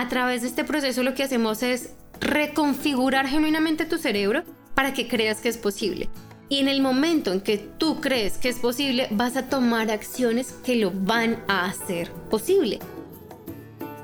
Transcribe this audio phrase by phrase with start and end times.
[0.00, 5.06] a través de este proceso lo que hacemos es reconfigurar genuinamente tu cerebro para que
[5.06, 6.08] creas que es posible.
[6.48, 10.52] Y en el momento en que tú crees que es posible, vas a tomar acciones
[10.64, 12.78] que lo van a hacer posible.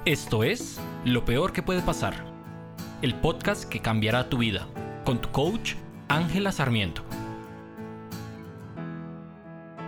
[0.04, 2.26] Esto es Lo Peor que puede pasar,
[3.00, 4.68] el podcast que cambiará tu vida,
[5.06, 5.76] con tu coach
[6.08, 7.05] Ángela Sarmiento.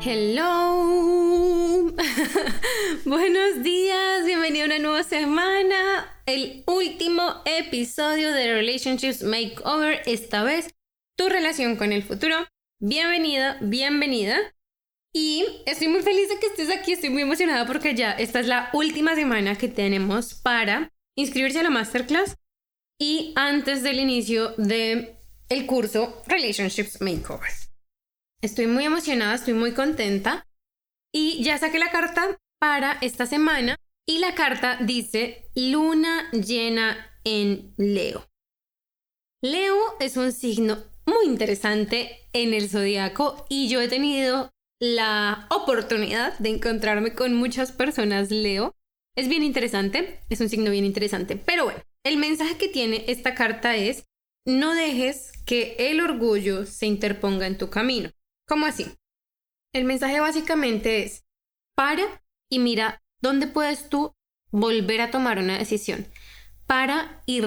[0.00, 1.92] Hello.
[3.04, 6.22] Buenos días, bienvenido a una nueva semana.
[6.24, 10.72] El último episodio de Relationships Makeover, esta vez
[11.16, 12.36] tu relación con el futuro.
[12.80, 14.38] Bienvenida, bienvenida.
[15.12, 18.46] Y estoy muy feliz de que estés aquí, estoy muy emocionada porque ya esta es
[18.46, 22.36] la última semana que tenemos para inscribirse a la masterclass
[23.00, 25.16] y antes del inicio de
[25.48, 27.67] el curso Relationships Makeover.
[28.40, 30.46] Estoy muy emocionada, estoy muy contenta
[31.12, 33.74] y ya saqué la carta para esta semana
[34.06, 38.28] y la carta dice luna llena en Leo.
[39.42, 46.38] Leo es un signo muy interesante en el zodiaco y yo he tenido la oportunidad
[46.38, 48.72] de encontrarme con muchas personas Leo.
[49.16, 51.34] Es bien interesante, es un signo bien interesante.
[51.34, 54.04] Pero bueno, el mensaje que tiene esta carta es
[54.46, 58.10] no dejes que el orgullo se interponga en tu camino.
[58.48, 58.86] ¿Cómo así?
[59.74, 61.26] El mensaje básicamente es
[61.76, 64.14] para y mira dónde puedes tú
[64.50, 66.08] volver a tomar una decisión.
[66.66, 67.42] Para y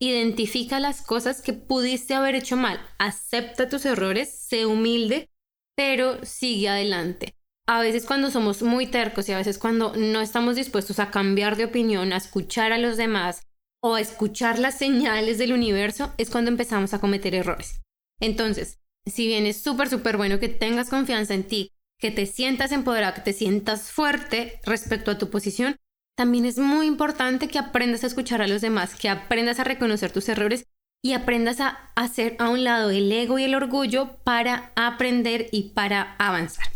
[0.00, 5.30] Identifica las cosas que pudiste haber hecho mal, acepta tus errores, sé humilde,
[5.76, 7.36] pero sigue adelante.
[7.68, 11.54] A veces cuando somos muy tercos y a veces cuando no estamos dispuestos a cambiar
[11.54, 13.46] de opinión, a escuchar a los demás
[13.80, 17.80] o a escuchar las señales del universo, es cuando empezamos a cometer errores.
[18.18, 22.72] Entonces, si bien es súper, súper bueno que tengas confianza en ti, que te sientas
[22.72, 25.76] empoderado, que te sientas fuerte respecto a tu posición,
[26.16, 30.12] también es muy importante que aprendas a escuchar a los demás, que aprendas a reconocer
[30.12, 30.66] tus errores
[31.02, 35.70] y aprendas a hacer a un lado el ego y el orgullo para aprender y
[35.70, 36.66] para avanzar.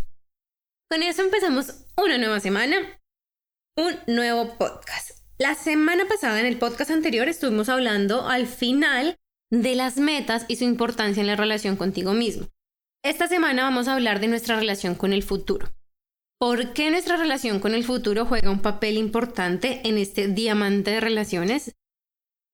[0.90, 2.76] Con eso empezamos una nueva semana,
[3.76, 5.10] un nuevo podcast.
[5.38, 9.16] La semana pasada en el podcast anterior estuvimos hablando al final
[9.50, 12.48] de las metas y su importancia en la relación contigo mismo.
[13.04, 15.72] Esta semana vamos a hablar de nuestra relación con el futuro.
[16.38, 21.00] ¿Por qué nuestra relación con el futuro juega un papel importante en este diamante de
[21.00, 21.74] relaciones?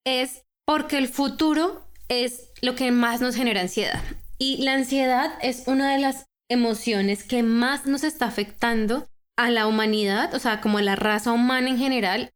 [0.05, 4.03] Es porque el futuro es lo que más nos genera ansiedad.
[4.39, 9.67] Y la ansiedad es una de las emociones que más nos está afectando a la
[9.67, 12.31] humanidad, o sea, como a la raza humana en general,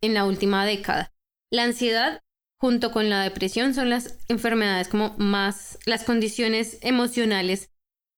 [0.00, 1.12] en la última década.
[1.50, 2.22] La ansiedad,
[2.58, 7.70] junto con la depresión, son las enfermedades como más, las condiciones emocionales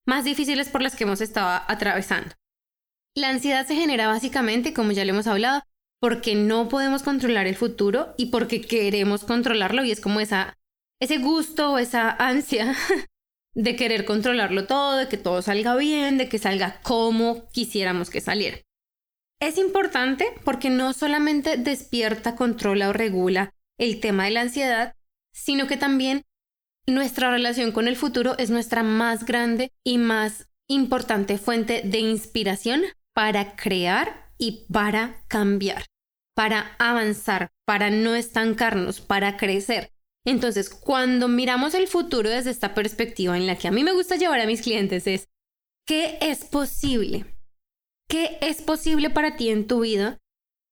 [0.07, 2.35] más difíciles por las que hemos estado atravesando.
[3.15, 5.63] La ansiedad se genera básicamente, como ya lo hemos hablado,
[6.01, 10.55] porque no podemos controlar el futuro y porque queremos controlarlo y es como esa,
[11.01, 12.75] ese gusto o esa ansia
[13.55, 18.21] de querer controlarlo todo, de que todo salga bien, de que salga como quisiéramos que
[18.21, 18.59] saliera.
[19.41, 24.95] Es importante porque no solamente despierta, controla o regula el tema de la ansiedad,
[25.33, 26.25] sino que también
[26.87, 32.83] nuestra relación con el futuro es nuestra más grande y más importante fuente de inspiración
[33.15, 35.85] para crear y para cambiar,
[36.35, 39.91] para avanzar, para no estancarnos, para crecer.
[40.25, 44.17] Entonces, cuando miramos el futuro desde esta perspectiva en la que a mí me gusta
[44.17, 45.29] llevar a mis clientes es,
[45.87, 47.25] ¿qué es posible?
[48.09, 50.19] ¿Qué es posible para ti en tu vida?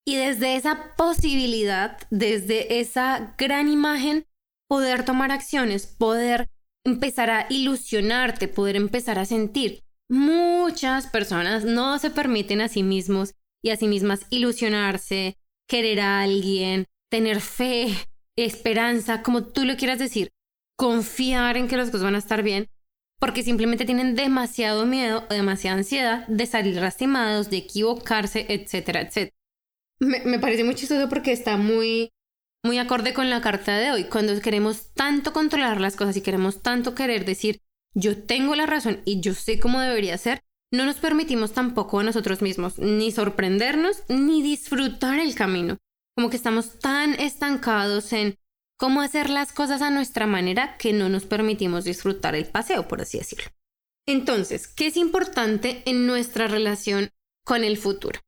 [0.07, 4.25] Y desde esa posibilidad, desde esa gran imagen,
[4.69, 6.49] poder tomar acciones, poder
[6.85, 9.83] empezar a ilusionarte, poder empezar a sentir.
[10.09, 15.37] Muchas personas no se permiten a sí mismos y a sí mismas ilusionarse,
[15.69, 17.89] querer a alguien, tener fe,
[18.37, 20.31] esperanza, como tú lo quieras decir,
[20.77, 22.69] confiar en que las cosas van a estar bien,
[23.19, 29.36] porque simplemente tienen demasiado miedo o demasiada ansiedad de salir lastimados, de equivocarse, etcétera, etcétera.
[29.99, 32.13] Me, me parece muy chistoso porque está muy,
[32.65, 34.05] muy acorde con la carta de hoy.
[34.05, 37.61] Cuando queremos tanto controlar las cosas y queremos tanto querer decir,
[37.95, 42.05] yo tengo la razón y yo sé cómo debería ser, no nos permitimos tampoco a
[42.05, 45.79] nosotros mismos ni sorprendernos ni disfrutar el camino.
[46.15, 48.37] Como que estamos tan estancados en
[48.79, 53.01] cómo hacer las cosas a nuestra manera que no nos permitimos disfrutar el paseo, por
[53.01, 53.47] así decirlo.
[54.07, 57.11] Entonces, ¿qué es importante en nuestra relación
[57.45, 58.21] con el futuro?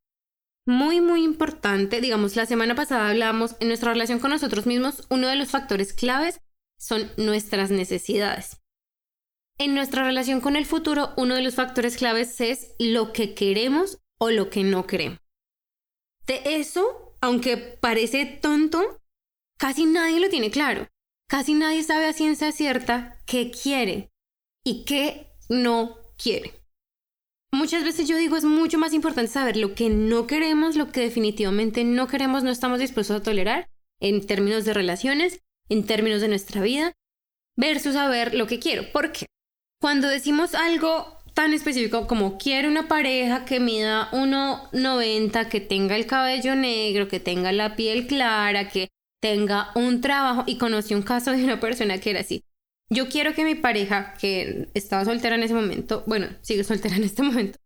[0.68, 5.26] Muy, muy importante, digamos, la semana pasada hablamos en nuestra relación con nosotros mismos, uno
[5.26, 6.42] de los factores claves
[6.78, 8.60] son nuestras necesidades.
[9.56, 13.98] En nuestra relación con el futuro, uno de los factores claves es lo que queremos
[14.18, 15.20] o lo que no queremos.
[16.26, 19.00] De eso aunque parece tonto,
[19.58, 20.86] casi nadie lo tiene claro.
[21.30, 24.12] Casi nadie sabe a ciencia cierta qué quiere
[24.64, 26.57] y qué no quiere.
[27.50, 31.00] Muchas veces yo digo es mucho más importante saber lo que no queremos, lo que
[31.00, 33.68] definitivamente no queremos, no estamos dispuestos a tolerar
[34.00, 36.92] en términos de relaciones, en términos de nuestra vida,
[37.56, 38.90] versus saber lo que quiero.
[38.92, 39.26] ¿Por qué?
[39.80, 46.06] Cuando decimos algo tan específico como quiero una pareja que mida 1,90, que tenga el
[46.06, 48.88] cabello negro, que tenga la piel clara, que
[49.20, 52.42] tenga un trabajo, y conocí un caso de una persona que era así.
[52.90, 57.04] Yo quiero que mi pareja, que estaba soltera en ese momento, bueno, sigue soltera en
[57.04, 57.58] este momento,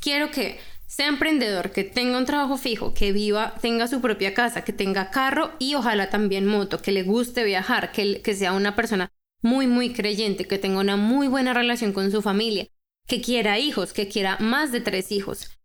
[0.00, 4.64] quiero que sea emprendedor, que tenga un trabajo fijo, que viva, tenga su propia casa,
[4.64, 8.76] que tenga carro y ojalá también moto, que le guste viajar, que, que sea una
[8.76, 9.10] persona
[9.42, 12.68] muy, muy creyente, que tenga una muy buena relación con su familia,
[13.06, 15.58] que quiera hijos, que quiera más de tres hijos.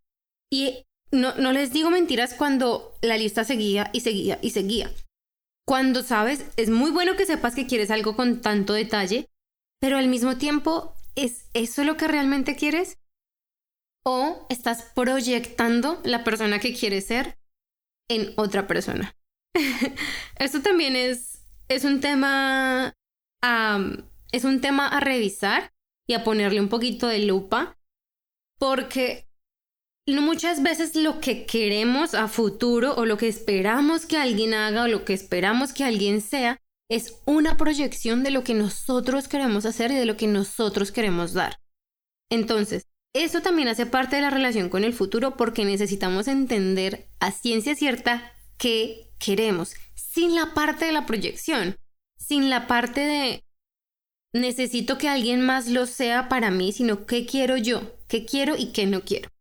[0.50, 4.90] Y no, no les digo mentiras cuando la lista seguía y seguía y seguía.
[5.72, 9.30] Cuando sabes, es muy bueno que sepas que quieres algo con tanto detalle,
[9.80, 12.98] pero al mismo tiempo, ¿es eso lo que realmente quieres?
[14.04, 17.38] ¿O estás proyectando la persona que quieres ser
[18.10, 19.16] en otra persona?
[20.36, 22.92] Esto también es, es un tema
[24.30, 25.72] es un tema a revisar
[26.06, 27.78] y a ponerle un poquito de lupa
[28.58, 29.26] porque
[30.08, 34.88] muchas veces lo que queremos a futuro o lo que esperamos que alguien haga o
[34.88, 36.58] lo que esperamos que alguien sea
[36.90, 41.32] es una proyección de lo que nosotros queremos hacer y de lo que nosotros queremos
[41.32, 41.56] dar.
[42.30, 47.30] Entonces, eso también hace parte de la relación con el futuro porque necesitamos entender a
[47.30, 51.76] ciencia cierta qué queremos, sin la parte de la proyección,
[52.18, 53.44] sin la parte de
[54.34, 58.72] necesito que alguien más lo sea para mí, sino qué quiero yo, qué quiero y
[58.72, 59.31] qué no quiero.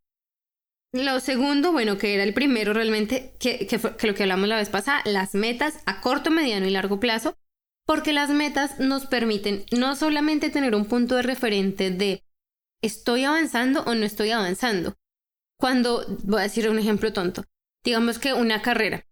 [0.94, 4.50] Lo segundo, bueno, que era el primero realmente, que, que, fue, que lo que hablamos
[4.50, 7.38] la vez pasada, las metas a corto, mediano y largo plazo,
[7.86, 12.24] porque las metas nos permiten no solamente tener un punto de referente de
[12.82, 14.96] estoy avanzando o no estoy avanzando.
[15.58, 17.46] Cuando, voy a decir un ejemplo tonto,
[17.86, 19.06] digamos que una carrera,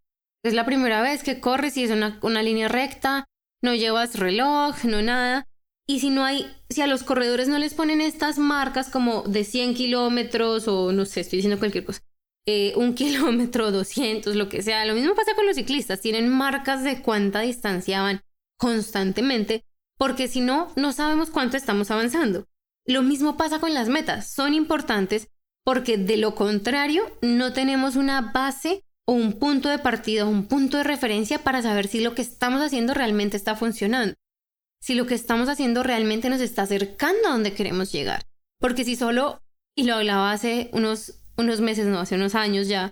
[0.44, 3.26] es la primera vez que corres y es una, una línea recta,
[3.62, 5.48] no llevas reloj, no nada,
[5.90, 9.44] y si no hay, si a los corredores no les ponen estas marcas como de
[9.44, 12.02] 100 kilómetros o no sé, estoy diciendo cualquier cosa,
[12.46, 16.84] eh, un kilómetro, 200, lo que sea, lo mismo pasa con los ciclistas, tienen marcas
[16.84, 18.22] de cuánta distancia van
[18.56, 19.66] constantemente,
[19.98, 22.46] porque si no, no sabemos cuánto estamos avanzando.
[22.86, 25.30] Lo mismo pasa con las metas, son importantes
[25.66, 30.78] porque de lo contrario no tenemos una base o un punto de partida, un punto
[30.78, 34.14] de referencia para saber si lo que estamos haciendo realmente está funcionando
[34.82, 38.26] si lo que estamos haciendo realmente nos está acercando a donde queremos llegar.
[38.60, 39.42] Porque si solo,
[39.76, 42.92] y lo hablaba hace unos, unos meses, no, hace unos años ya,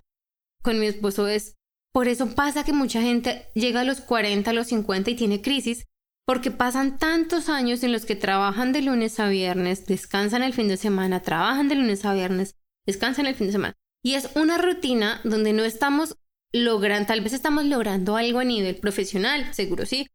[0.64, 1.56] con mi esposo es,
[1.94, 5.42] por eso pasa que mucha gente llega a los 40, a los 50 y tiene
[5.42, 5.86] crisis,
[6.26, 10.68] porque pasan tantos años en los que trabajan de lunes a viernes, descansan el fin
[10.68, 12.56] de semana, trabajan de lunes a viernes,
[12.86, 13.74] descansan el fin de semana.
[14.04, 16.18] Y es una rutina donde no estamos
[16.52, 20.08] logrando, tal vez estamos logrando algo a nivel profesional, seguro sí,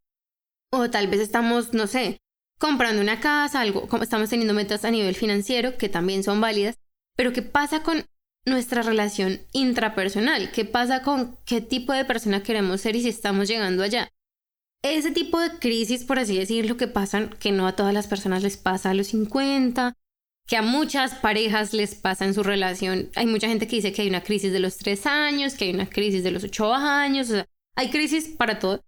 [0.73, 2.17] o tal vez estamos, no sé,
[2.59, 6.79] comprando una casa, algo, estamos teniendo metas a nivel financiero que también son válidas,
[7.15, 8.05] pero ¿qué pasa con
[8.45, 10.51] nuestra relación intrapersonal?
[10.51, 14.09] ¿Qué pasa con qué tipo de persona queremos ser y si estamos llegando allá?
[14.81, 18.41] Ese tipo de crisis, por así decirlo, que pasan, que no a todas las personas
[18.41, 19.93] les pasa a los 50,
[20.47, 23.09] que a muchas parejas les pasa en su relación.
[23.15, 25.73] Hay mucha gente que dice que hay una crisis de los 3 años, que hay
[25.73, 28.83] una crisis de los 8 años, o sea, hay crisis para todo.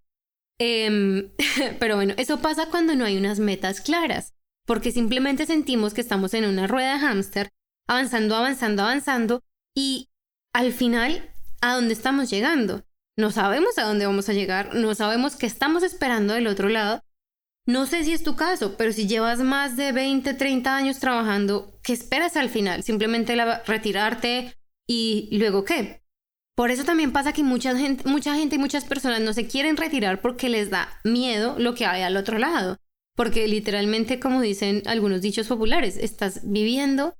[0.58, 1.30] Em,
[1.78, 4.34] pero bueno, eso pasa cuando no hay unas metas claras,
[4.66, 7.50] porque simplemente sentimos que estamos en una rueda de hámster,
[7.86, 9.42] avanzando, avanzando, avanzando,
[9.74, 10.08] y
[10.52, 12.84] al final, ¿a dónde estamos llegando?
[13.18, 17.02] No sabemos a dónde vamos a llegar, no sabemos qué estamos esperando del otro lado.
[17.66, 21.80] No sé si es tu caso, pero si llevas más de 20, 30 años trabajando,
[21.82, 22.84] ¿qué esperas al final?
[22.84, 23.34] ¿Simplemente
[23.66, 26.05] retirarte y luego qué?
[26.56, 30.48] Por eso también pasa que mucha gente, y muchas personas no se quieren retirar porque
[30.48, 32.78] les da miedo lo que hay al otro lado.
[33.14, 37.14] Porque literalmente, como dicen algunos dichos populares, estás viviendo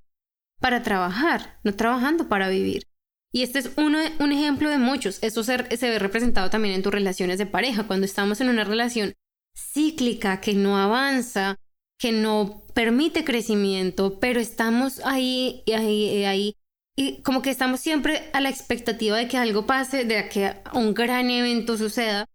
[0.58, 2.84] para trabajar, no trabajando para vivir.
[3.30, 5.18] Y este es uno, un ejemplo de muchos.
[5.22, 7.86] Esto se, se ve representado también en tus relaciones de pareja.
[7.86, 9.12] Cuando estamos en una relación
[9.54, 11.56] cíclica que no avanza,
[11.98, 16.56] que no permite crecimiento, pero estamos ahí, ahí, ahí
[16.96, 20.94] y como que estamos siempre a la expectativa de que algo pase, de que un
[20.94, 22.26] gran evento suceda.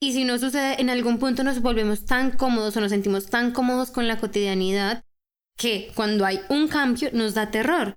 [0.00, 3.52] Y si no sucede, en algún punto nos volvemos tan cómodos o nos sentimos tan
[3.52, 5.04] cómodos con la cotidianidad
[5.56, 7.96] que cuando hay un cambio nos da terror.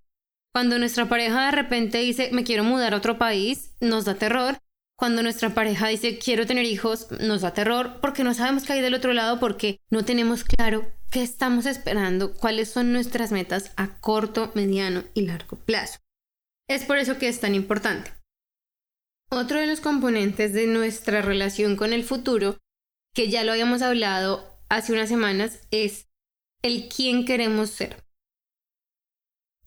[0.54, 4.60] Cuando nuestra pareja de repente dice me quiero mudar a otro país, nos da terror
[4.96, 8.82] Cuando nuestra pareja dice quiero tener hijos, nos da terror porque no sabemos qué hay
[8.82, 14.00] del otro lado porque no tenemos claro qué estamos esperando, cuáles son nuestras metas a
[14.00, 16.00] corto, mediano y largo plazo.
[16.70, 18.12] Es por eso que es tan importante.
[19.30, 22.58] Otro de los componentes de nuestra relación con el futuro,
[23.14, 26.08] que ya lo habíamos hablado hace unas semanas, es
[26.62, 28.04] el quién queremos ser.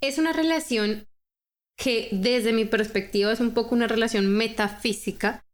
[0.00, 1.06] Es una relación
[1.76, 5.44] que desde mi perspectiva es un poco una relación metafísica,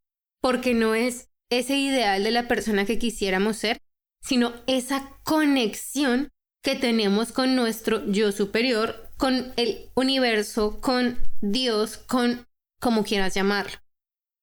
[0.41, 3.81] porque no es ese ideal de la persona que quisiéramos ser,
[4.27, 6.31] sino esa conexión
[6.63, 12.45] que tenemos con nuestro yo superior, con el universo, con Dios, con
[12.81, 13.79] como quieras llamarlo.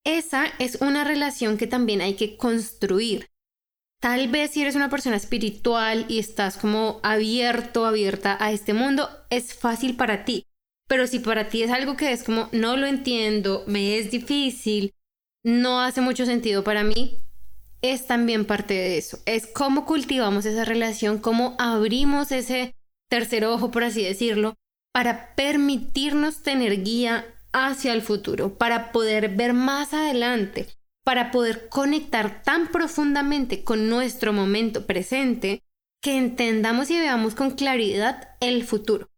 [0.05, 3.29] Esa es una relación que también hay que construir.
[4.01, 9.09] Tal vez si eres una persona espiritual y estás como abierto, abierta a este mundo,
[9.29, 10.45] es fácil para ti.
[10.87, 14.93] Pero si para ti es algo que es como no lo entiendo, me es difícil,
[15.43, 17.17] no hace mucho sentido para mí,
[17.83, 19.19] es también parte de eso.
[19.25, 22.75] Es cómo cultivamos esa relación, cómo abrimos ese
[23.09, 24.55] tercer ojo, por así decirlo,
[24.93, 30.67] para permitirnos tener guía hacia el futuro, para poder ver más adelante,
[31.03, 35.61] para poder conectar tan profundamente con nuestro momento presente
[36.01, 39.09] que entendamos y veamos con claridad el futuro.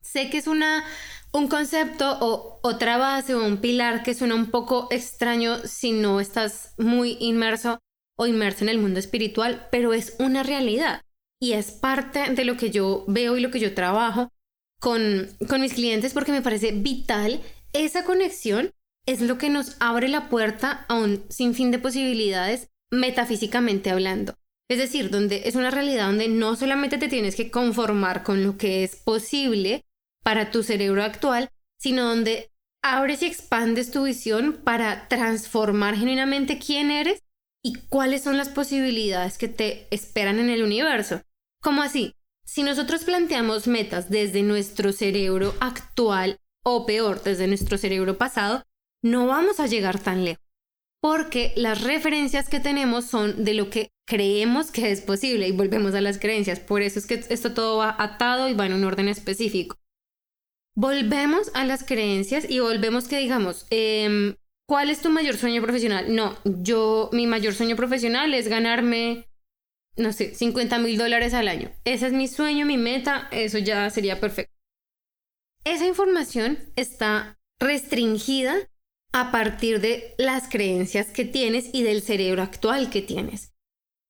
[0.00, 0.84] Sé que es una,
[1.32, 6.20] un concepto o otra base o un pilar que suena un poco extraño si no
[6.20, 7.78] estás muy inmerso
[8.18, 11.02] o inmerso en el mundo espiritual, pero es una realidad
[11.40, 14.30] y es parte de lo que yo veo y lo que yo trabajo
[14.80, 17.40] con, con mis clientes porque me parece vital.
[17.72, 18.72] Esa conexión
[19.06, 24.34] es lo que nos abre la puerta a un sinfín de posibilidades metafísicamente hablando.
[24.68, 28.56] Es decir, donde es una realidad donde no solamente te tienes que conformar con lo
[28.56, 29.84] que es posible,
[30.22, 32.50] para tu cerebro actual, sino donde
[32.82, 37.22] abres y expandes tu visión para transformar genuinamente quién eres
[37.62, 41.22] y cuáles son las posibilidades que te esperan en el universo.
[41.62, 42.14] ¿Cómo así?
[42.44, 48.64] Si nosotros planteamos metas desde nuestro cerebro actual o peor, desde nuestro cerebro pasado,
[49.02, 50.44] no vamos a llegar tan lejos,
[51.00, 55.94] porque las referencias que tenemos son de lo que creemos que es posible y volvemos
[55.94, 56.60] a las creencias.
[56.60, 59.79] Por eso es que esto todo va atado y va en un orden específico
[60.74, 64.36] volvemos a las creencias y volvemos que digamos, em,
[64.66, 66.14] ¿cuál es tu mayor sueño profesional?
[66.14, 69.28] No, yo, mi mayor sueño profesional es ganarme,
[69.96, 71.70] no sé, 50 mil dólares al año.
[71.84, 74.52] Ese es mi sueño, mi meta, eso ya sería perfecto.
[75.64, 78.56] Esa información está restringida
[79.12, 83.52] a partir de las creencias que tienes y del cerebro actual que tienes.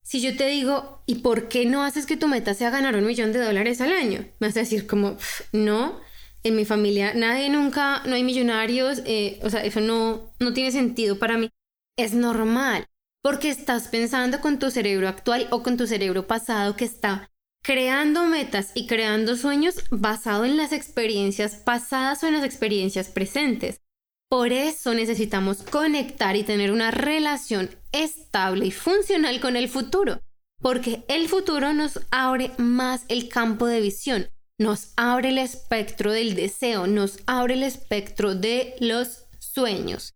[0.02, 3.06] Si yo te digo, ¿y por qué no haces que tu meta sea ganar un
[3.06, 4.26] millón de dólares al año?
[4.40, 5.16] Me vas a decir como,
[5.52, 6.00] no,
[6.42, 10.72] en mi familia nadie nunca, no hay millonarios, eh, o sea, eso no, no tiene
[10.72, 11.50] sentido para mí.
[11.96, 12.86] Es normal,
[13.22, 17.30] porque estás pensando con tu cerebro actual o con tu cerebro pasado que está
[17.62, 23.80] creando metas y creando sueños basado en las experiencias pasadas o en las experiencias presentes.
[24.28, 30.20] Por eso necesitamos conectar y tener una relación estable y funcional con el futuro,
[30.62, 36.34] porque el futuro nos abre más el campo de visión, nos abre el espectro del
[36.34, 40.14] deseo, nos abre el espectro de los sueños,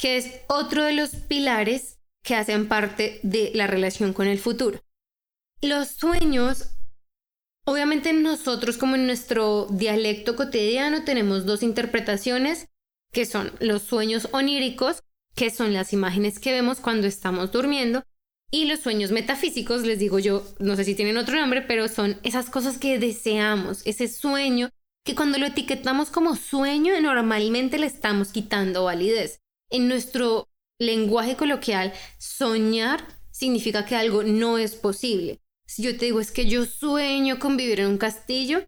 [0.00, 4.80] que es otro de los pilares que hacen parte de la relación con el futuro.
[5.62, 6.70] Los sueños,
[7.66, 12.66] obviamente nosotros como en nuestro dialecto cotidiano tenemos dos interpretaciones,
[13.12, 15.04] que son los sueños oníricos,
[15.36, 18.02] que son las imágenes que vemos cuando estamos durmiendo,
[18.50, 22.18] y los sueños metafísicos, les digo yo, no sé si tienen otro nombre, pero son
[22.22, 24.70] esas cosas que deseamos, ese sueño
[25.04, 29.40] que cuando lo etiquetamos como sueño normalmente le estamos quitando validez.
[29.70, 35.40] En nuestro lenguaje coloquial, soñar significa que algo no es posible.
[35.66, 38.66] Si yo te digo es que yo sueño con vivir en un castillo,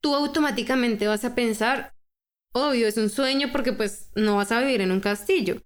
[0.00, 1.94] tú automáticamente vas a pensar,
[2.52, 5.62] obvio, es un sueño porque pues no vas a vivir en un castillo.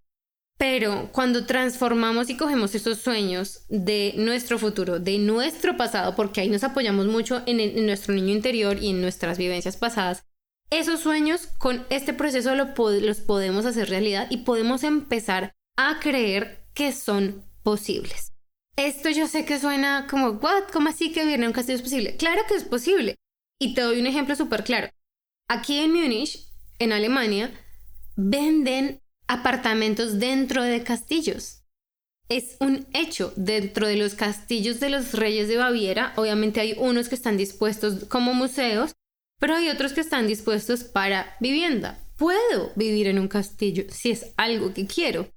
[0.56, 6.48] Pero cuando transformamos y cogemos esos sueños de nuestro futuro, de nuestro pasado, porque ahí
[6.48, 10.24] nos apoyamos mucho en, nuestro niño interior y en nuestras vivencias pasadas,
[10.70, 16.92] esos sueños con este proceso los podemos hacer realidad y podemos empezar a creer que
[16.92, 18.32] son posibles.
[18.76, 20.64] Esto yo sé que suena como, ¿what?
[20.72, 22.16] ¿Cómo así que vivir un castillo es posible?
[22.16, 23.16] Claro que es posible.
[23.60, 24.90] Y te doy un ejemplo súper claro.
[25.48, 27.52] Aquí en Múnich, en Alemania,
[28.16, 31.62] venden apartamentos dentro de castillos.
[32.28, 37.08] Es un hecho, dentro de los castillos de los reyes de Baviera, obviamente hay unos
[37.08, 38.92] que están dispuestos como museos,
[39.38, 42.00] pero hay otros que están dispuestos para vivienda.
[42.16, 45.28] Puedo vivir en un castillo si es algo que quiero.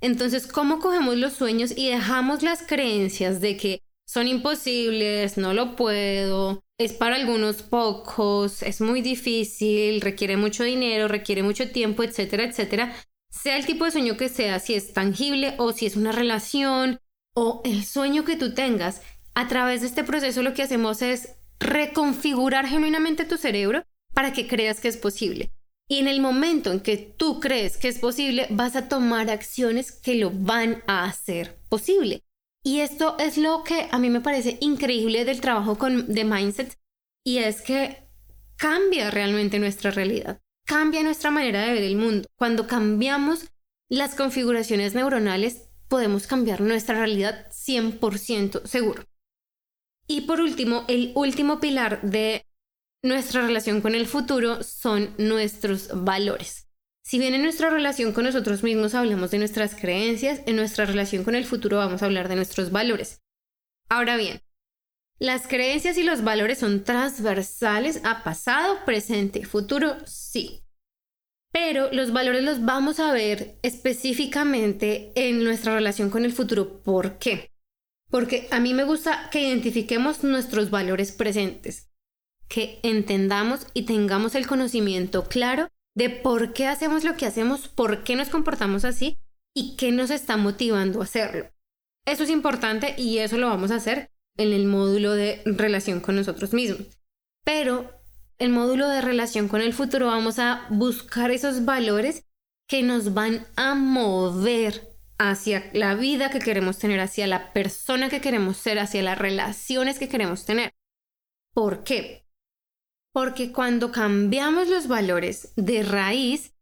[0.00, 5.74] Entonces, ¿cómo cogemos los sueños y dejamos las creencias de que son imposibles, no lo
[5.74, 12.44] puedo, es para algunos pocos, es muy difícil, requiere mucho dinero, requiere mucho tiempo, etcétera,
[12.44, 12.94] etcétera?
[13.42, 17.00] Sea el tipo de sueño que sea, si es tangible o si es una relación
[17.34, 19.02] o el sueño que tú tengas,
[19.34, 24.48] a través de este proceso lo que hacemos es reconfigurar genuinamente tu cerebro para que
[24.48, 25.50] creas que es posible.
[25.88, 29.92] Y en el momento en que tú crees que es posible, vas a tomar acciones
[29.92, 32.22] que lo van a hacer posible.
[32.64, 36.76] Y esto es lo que a mí me parece increíble del trabajo con The Mindset
[37.24, 38.08] y es que
[38.56, 42.28] cambia realmente nuestra realidad, cambia nuestra manera de ver el mundo.
[42.36, 43.48] Cuando cambiamos
[43.88, 49.04] las configuraciones neuronales, podemos cambiar nuestra realidad 100% seguro.
[50.08, 52.44] Y por último, el último pilar de
[53.02, 56.68] nuestra relación con el futuro son nuestros valores.
[57.04, 61.22] Si bien en nuestra relación con nosotros mismos hablamos de nuestras creencias, en nuestra relación
[61.22, 63.20] con el futuro vamos a hablar de nuestros valores.
[63.88, 64.40] Ahora bien,
[65.18, 70.62] las creencias y los valores son transversales a pasado, presente futuro, sí.
[71.52, 76.82] Pero los valores los vamos a ver específicamente en nuestra relación con el futuro.
[76.82, 77.50] ¿Por qué?
[78.10, 81.88] Porque a mí me gusta que identifiquemos nuestros valores presentes
[82.48, 88.04] que entendamos y tengamos el conocimiento claro de por qué hacemos lo que hacemos, por
[88.04, 89.16] qué nos comportamos así
[89.54, 91.50] y qué nos está motivando a hacerlo.
[92.04, 96.16] Eso es importante y eso lo vamos a hacer en el módulo de relación con
[96.16, 96.86] nosotros mismos.
[97.44, 97.90] Pero
[98.38, 102.24] el módulo de relación con el futuro vamos a buscar esos valores
[102.68, 108.20] que nos van a mover hacia la vida que queremos tener, hacia la persona que
[108.20, 110.72] queremos ser, hacia las relaciones que queremos tener.
[111.54, 112.26] ¿Por qué?
[113.12, 116.52] Porque cuando cambiamos los valores de raíz,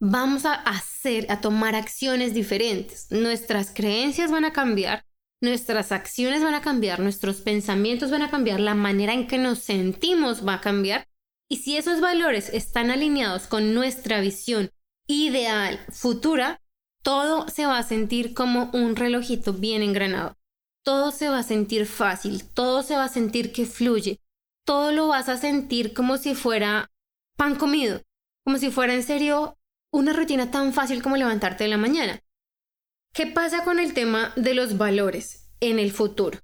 [0.00, 3.06] vamos a hacer, a tomar acciones diferentes.
[3.12, 5.04] Nuestras creencias van a cambiar,
[5.40, 9.58] nuestras acciones van a cambiar, nuestros pensamientos van a cambiar, la manera en que nos
[9.58, 11.06] sentimos va a cambiar.
[11.48, 14.70] Y si esos valores están alineados con nuestra visión
[15.06, 16.60] ideal futura,
[17.02, 20.36] todo se va a sentir como un relojito bien engranado.
[20.84, 24.20] Todo se va a sentir fácil, todo se va a sentir que fluye,
[24.64, 26.90] todo lo vas a sentir como si fuera
[27.36, 28.02] pan comido,
[28.44, 29.58] como si fuera en serio
[29.92, 32.22] una rutina tan fácil como levantarte de la mañana.
[33.12, 36.38] ¿Qué pasa con el tema de los valores en el futuro?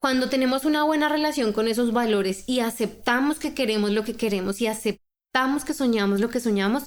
[0.00, 4.60] Cuando tenemos una buena relación con esos valores y aceptamos que queremos lo que queremos
[4.60, 6.84] y aceptamos que soñamos lo que soñamos,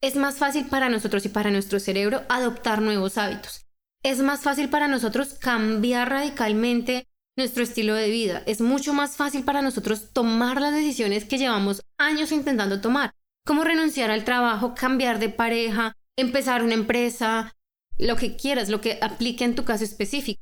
[0.00, 3.66] es más fácil para nosotros y para nuestro cerebro adoptar nuevos hábitos.
[4.04, 8.44] Es más fácil para nosotros cambiar radicalmente nuestro estilo de vida.
[8.46, 13.10] Es mucho más fácil para nosotros tomar las decisiones que llevamos años intentando tomar,
[13.44, 17.55] como renunciar al trabajo, cambiar de pareja, empezar una empresa,
[17.98, 20.40] lo que quieras, lo que aplique en tu caso específico.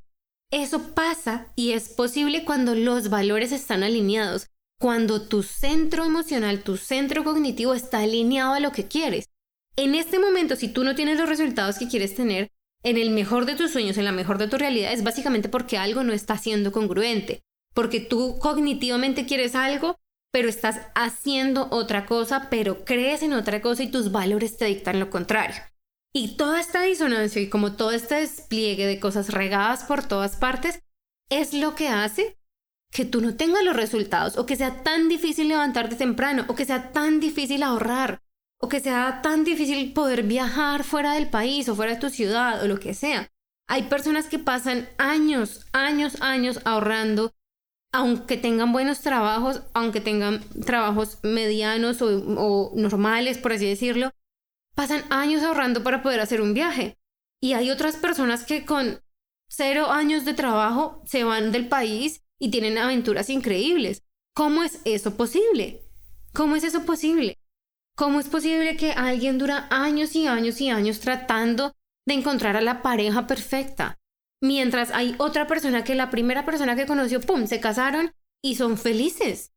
[0.51, 6.77] Eso pasa y es posible cuando los valores están alineados, cuando tu centro emocional, tu
[6.77, 9.31] centro cognitivo está alineado a lo que quieres.
[9.77, 12.51] En este momento, si tú no tienes los resultados que quieres tener,
[12.85, 15.79] en el mejor de tus sueños, en la mejor de tu realidad, es básicamente porque
[15.79, 19.97] algo no está siendo congruente, porque tú cognitivamente quieres algo,
[20.31, 25.01] pero estás haciendo otra cosa, pero crees en otra cosa y tus valores te dictan
[25.01, 25.63] lo contrario.
[26.17, 30.81] Y toda esta disonancia y como todo este despliegue de cosas regadas por todas partes
[31.29, 32.39] es lo que hace
[32.93, 36.67] que tú no tengas los resultados o que sea tan difícil levantarte temprano o que
[36.67, 38.21] sea tan difícil ahorrar
[38.61, 42.63] o que sea tan difícil poder viajar fuera del país o fuera de tu ciudad
[42.63, 43.29] o lo que sea.
[43.69, 47.33] Hay personas que pasan años, años, años ahorrando,
[47.93, 52.07] aunque tengan buenos trabajos, aunque tengan trabajos medianos o,
[52.39, 54.13] o normales, por así decirlo,
[54.75, 56.99] pasan años ahorrando para poder hacer un viaje.
[57.41, 59.01] Y hay otras personas que con
[59.49, 64.03] cero años de trabajo se van del país y tienen aventuras increíbles.
[64.35, 65.83] ¿Cómo es eso posible?
[66.33, 67.39] ¿Cómo es eso posible?
[67.97, 71.73] ¿Cómo es posible que alguien dura años y años y años tratando
[72.07, 73.99] de encontrar a la pareja perfecta?
[74.43, 78.77] Mientras hay otra persona que la primera persona que conoció, ¡pum!, se casaron y son
[78.77, 79.54] felices.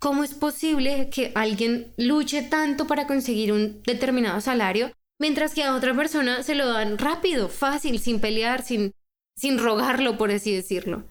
[0.00, 5.74] ¿Cómo es posible que alguien luche tanto para conseguir un determinado salario, mientras que a
[5.74, 8.92] otra persona se lo dan rápido, fácil, sin pelear, sin,
[9.36, 11.04] sin rogarlo, por así decirlo?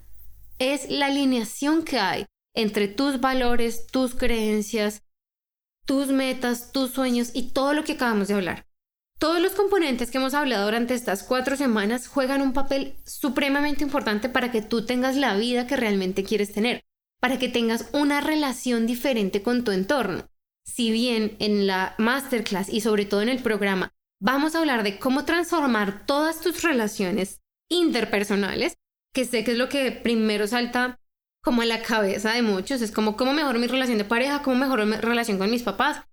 [0.59, 5.01] Es la alineación que hay entre tus valores, tus creencias,
[5.85, 8.65] tus metas, tus sueños y todo lo que acabamos de hablar.
[9.19, 14.29] Todos los componentes que hemos hablado durante estas cuatro semanas juegan un papel supremamente importante
[14.29, 16.83] para que tú tengas la vida que realmente quieres tener,
[17.23, 20.27] para que tengas una relación diferente con tu entorno.
[20.65, 24.99] Si bien en la masterclass y sobre todo en el programa vamos a hablar de
[24.99, 28.75] cómo transformar todas tus relaciones interpersonales,
[29.13, 30.99] que sé que es lo que primero salta
[31.41, 34.57] como a la cabeza de muchos, es como cómo mejoro mi relación de pareja, cómo
[34.57, 36.03] mejoro mi relación con mis papás,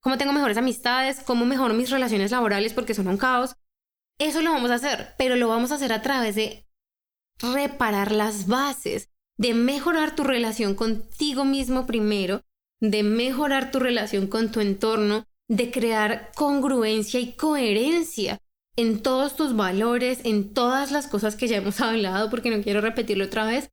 [0.00, 3.56] cómo tengo mejores amistades, cómo mejoro mis relaciones laborales porque son un caos.
[4.20, 6.64] Eso lo vamos a hacer, pero lo vamos a hacer a través de
[7.40, 9.09] reparar las bases,
[9.40, 12.42] de mejorar tu relación contigo mismo primero,
[12.78, 18.38] de mejorar tu relación con tu entorno, de crear congruencia y coherencia
[18.76, 22.82] en todos tus valores, en todas las cosas que ya hemos hablado, porque no quiero
[22.82, 23.70] repetirlo otra vez,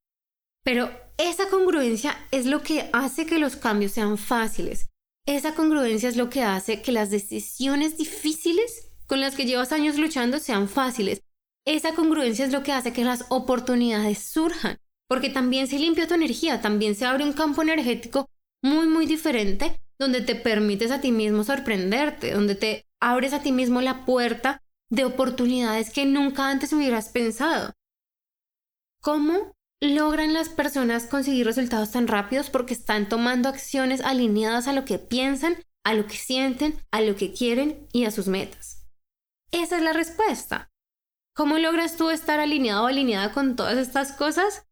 [0.64, 4.88] pero esa congruencia es lo que hace que los cambios sean fáciles.
[5.26, 9.98] Esa congruencia es lo que hace que las decisiones difíciles con las que llevas años
[9.98, 11.20] luchando sean fáciles.
[11.66, 16.14] Esa congruencia es lo que hace que las oportunidades surjan, porque también se limpia tu
[16.14, 18.30] energía, también se abre un campo energético
[18.62, 23.52] muy, muy diferente, donde te permites a ti mismo sorprenderte, donde te abres a ti
[23.52, 27.74] mismo la puerta de oportunidades que nunca antes hubieras pensado.
[29.02, 32.50] ¿Cómo logran las personas conseguir resultados tan rápidos?
[32.50, 37.16] Porque están tomando acciones alineadas a lo que piensan, a lo que sienten, a lo
[37.16, 38.86] que quieren y a sus metas.
[39.52, 40.70] Esa es la respuesta.
[41.34, 44.67] ¿Cómo logras tú estar alineado o alineada con todas estas cosas?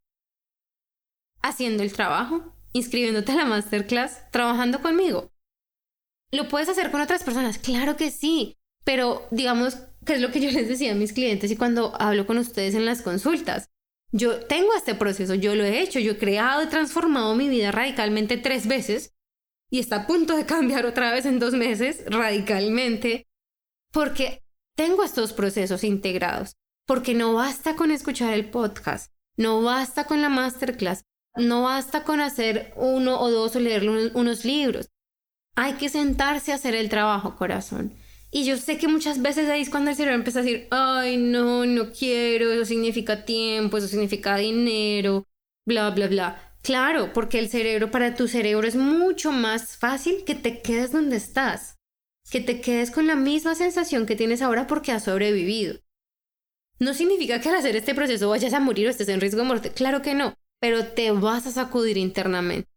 [1.45, 5.31] Haciendo el trabajo, inscribiéndote a la masterclass, trabajando conmigo.
[6.31, 7.59] ¿Lo puedes hacer con otras personas?
[7.59, 9.77] Claro que sí, pero digamos
[10.07, 12.73] que es lo que yo les decía a mis clientes y cuando hablo con ustedes
[12.73, 13.69] en las consultas.
[14.11, 17.71] Yo tengo este proceso, yo lo he hecho, yo he creado y transformado mi vida
[17.71, 19.13] radicalmente tres veces
[19.69, 23.27] y está a punto de cambiar otra vez en dos meses radicalmente
[23.91, 24.43] porque
[24.75, 26.55] tengo estos procesos integrados,
[26.87, 31.03] porque no basta con escuchar el podcast, no basta con la masterclass,
[31.37, 34.89] no basta con hacer uno o dos o leer unos libros.
[35.55, 37.93] Hay que sentarse a hacer el trabajo, corazón.
[38.31, 41.17] Y yo sé que muchas veces ahí es cuando el cerebro empieza a decir, ay,
[41.17, 45.25] no, no quiero, eso significa tiempo, eso significa dinero,
[45.65, 46.57] bla, bla, bla.
[46.61, 51.15] Claro, porque el cerebro, para tu cerebro es mucho más fácil que te quedes donde
[51.15, 51.75] estás,
[52.29, 55.79] que te quedes con la misma sensación que tienes ahora porque has sobrevivido.
[56.79, 59.47] No significa que al hacer este proceso vayas a morir o estés en riesgo de
[59.47, 62.69] muerte, claro que no, pero te vas a sacudir internamente.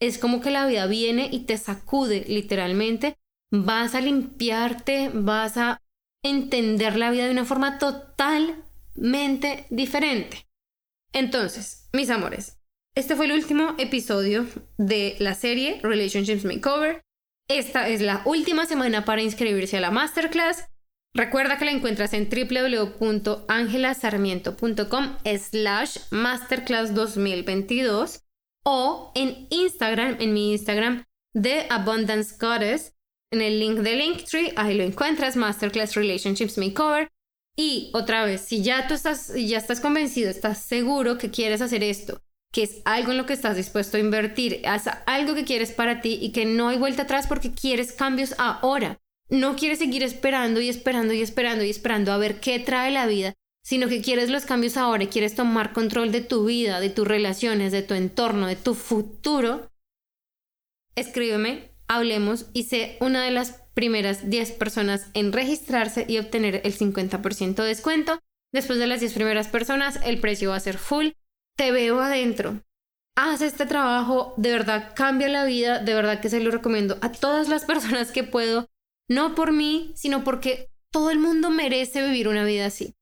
[0.00, 3.16] Es como que la vida viene y te sacude literalmente,
[3.50, 5.82] vas a limpiarte, vas a
[6.22, 10.46] entender la vida de una forma totalmente diferente.
[11.12, 12.58] Entonces, mis amores,
[12.94, 17.02] este fue el último episodio de la serie Relationships Makeover.
[17.48, 20.68] Esta es la última semana para inscribirse a la masterclass.
[21.12, 28.22] Recuerda que la encuentras en www.angelasarmiento.com slash masterclass 2022
[28.64, 32.94] o en Instagram, en mi Instagram de Abundance Goddess,
[33.32, 37.08] en el link de Linktree, ahí lo encuentras, Masterclass Relationships Makeover.
[37.56, 41.84] Y otra vez, si ya tú estás, ya estás convencido, estás seguro que quieres hacer
[41.84, 45.72] esto, que es algo en lo que estás dispuesto a invertir, haz algo que quieres
[45.72, 49.00] para ti y que no hay vuelta atrás porque quieres cambios ahora.
[49.30, 53.06] No quieres seguir esperando y esperando y esperando y esperando a ver qué trae la
[53.06, 56.90] vida, sino que quieres los cambios ahora y quieres tomar control de tu vida, de
[56.90, 59.70] tus relaciones, de tu entorno, de tu futuro,
[60.96, 66.76] escríbeme, hablemos y sé una de las primeras 10 personas en registrarse y obtener el
[66.76, 68.20] 50% de descuento.
[68.52, 71.10] Después de las 10 primeras personas, el precio va a ser full.
[71.56, 72.62] Te veo adentro.
[73.16, 77.12] Haz este trabajo, de verdad cambia la vida, de verdad que se lo recomiendo a
[77.12, 78.66] todas las personas que puedo
[79.10, 82.94] no por mí, sino porque todo el mundo merece vivir una vida así.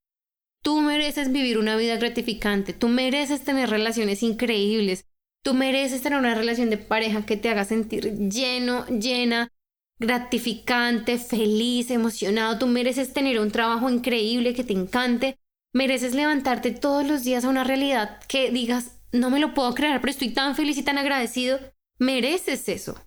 [0.63, 5.05] Tú mereces vivir una vida gratificante, tú mereces tener relaciones increíbles,
[5.45, 9.53] tú mereces tener una relación de pareja que te haga sentir lleno, llena,
[9.99, 15.39] gratificante, feliz, emocionado, tú mereces tener un trabajo increíble que te encante,
[15.75, 20.01] mereces levantarte todos los días a una realidad que digas, no me lo puedo creer,
[20.01, 21.59] pero estoy tan feliz y tan agradecido,
[21.99, 22.99] mereces eso.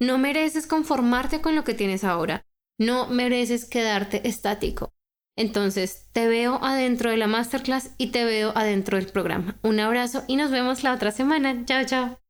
[0.00, 2.46] No mereces conformarte con lo que tienes ahora.
[2.78, 4.94] No mereces quedarte estático.
[5.36, 9.58] Entonces, te veo adentro de la masterclass y te veo adentro del programa.
[9.62, 11.64] Un abrazo y nos vemos la otra semana.
[11.66, 12.29] Chao, chao.